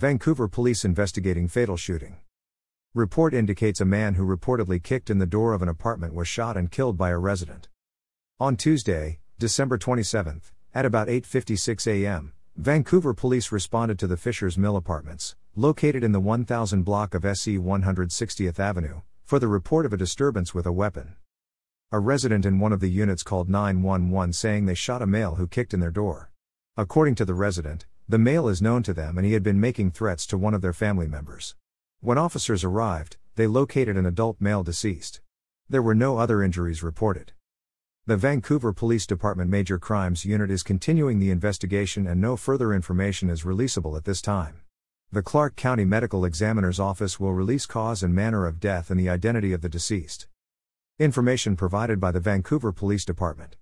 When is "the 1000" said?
16.12-16.82